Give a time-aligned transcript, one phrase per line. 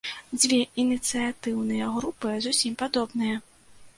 [0.43, 3.35] Дзве ініцыятыўныя групы зусім падобныя.